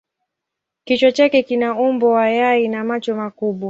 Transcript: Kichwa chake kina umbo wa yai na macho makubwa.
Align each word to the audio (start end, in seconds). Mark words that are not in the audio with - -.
Kichwa 0.85 1.11
chake 1.11 1.43
kina 1.43 1.79
umbo 1.79 2.09
wa 2.11 2.29
yai 2.29 2.67
na 2.67 2.83
macho 2.83 3.15
makubwa. 3.15 3.59